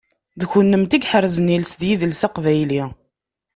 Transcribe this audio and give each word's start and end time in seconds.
D 0.39 0.41
kunemti 0.49 0.95
i 0.95 0.99
iḥerzen 1.05 1.53
iles 1.55 1.73
d 1.79 1.81
yidles 1.87 2.21
aqbayli. 2.27 2.83